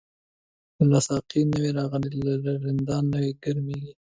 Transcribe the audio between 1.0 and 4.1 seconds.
ساقی نوی راغلی، لا رندان نوی گرمیږی